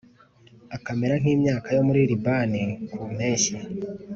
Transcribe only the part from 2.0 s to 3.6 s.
Libani ku mpeshyi.